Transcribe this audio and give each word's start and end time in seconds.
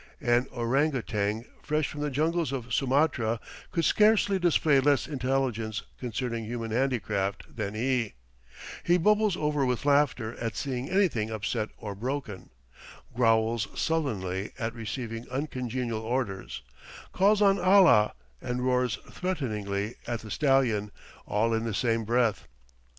An 0.19 0.47
orang 0.49 0.93
outang, 0.95 1.45
fresh 1.61 1.87
from 1.87 2.01
the 2.01 2.09
jungles 2.09 2.51
of 2.51 2.73
Sumatra, 2.73 3.39
could 3.71 3.85
scarcely 3.85 4.39
display 4.39 4.79
less 4.79 5.07
intelligence 5.07 5.83
concerning 5.99 6.43
human 6.45 6.71
handicraft 6.71 7.55
than 7.55 7.75
he; 7.75 8.15
he 8.83 8.97
bubbles 8.97 9.37
over 9.37 9.63
with 9.63 9.85
laughter 9.85 10.33
at 10.39 10.55
seeing 10.55 10.89
anything 10.89 11.29
upset 11.29 11.69
or 11.77 11.93
broken, 11.93 12.49
growls 13.15 13.67
sullenly 13.79 14.53
at 14.57 14.73
receiving 14.73 15.29
uncongenial 15.29 16.01
orders, 16.01 16.63
calls 17.13 17.39
on 17.39 17.59
Allah, 17.59 18.15
and 18.41 18.65
roars 18.65 18.97
threateningly 19.11 19.97
at 20.07 20.21
the 20.21 20.31
stallion, 20.31 20.91
all 21.27 21.53
in 21.53 21.63
the 21.63 21.75
same 21.75 22.05
breath. 22.05 22.47